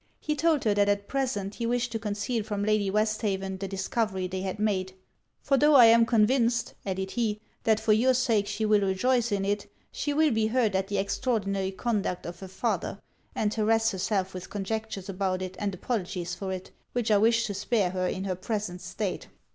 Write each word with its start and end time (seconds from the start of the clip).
He 0.19 0.35
told 0.35 0.63
her 0.63 0.73
that 0.73 0.89
at 0.89 1.07
present 1.07 1.53
he 1.53 1.67
wished 1.67 1.91
to 1.91 1.99
conceal 1.99 2.41
from 2.41 2.63
Lady 2.63 2.89
Westhaven 2.89 3.59
the 3.59 3.67
discovery 3.67 4.25
they 4.25 4.41
had 4.41 4.57
made. 4.57 4.95
'For 5.43 5.57
tho' 5.57 5.75
I 5.75 5.85
am 5.85 6.07
convinced,' 6.07 6.73
added 6.87 7.11
he, 7.11 7.39
'that 7.65 7.79
for 7.79 7.93
your 7.93 8.15
sake 8.15 8.47
she 8.47 8.65
will 8.65 8.81
rejoice 8.81 9.31
in 9.31 9.45
it, 9.45 9.71
she 9.91 10.11
will 10.11 10.31
be 10.31 10.47
hurt 10.47 10.73
at 10.73 10.87
the 10.87 10.97
extraordinary 10.97 11.69
conduct 11.71 12.25
of 12.25 12.39
her 12.39 12.47
father, 12.47 12.99
and 13.35 13.53
harrass 13.53 13.91
herself 13.91 14.33
with 14.33 14.49
conjectures 14.49 15.07
about 15.07 15.43
it 15.43 15.55
and 15.59 15.75
apologies 15.75 16.33
for 16.33 16.51
it, 16.51 16.71
which 16.93 17.11
I 17.11 17.19
wish 17.19 17.45
to 17.45 17.53
spare 17.53 17.91
her 17.91 18.07
in 18.07 18.23
her 18.23 18.33
present 18.33 18.81
state.' 18.81 19.27